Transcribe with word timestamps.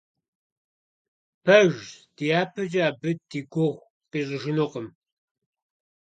Пэжщ, 1.43 1.85
дяпэкӀэ 2.17 2.81
абы 2.89 3.09
ди 3.29 3.39
гугъу 3.51 3.83
къищӀыжынукъым. 4.11 4.87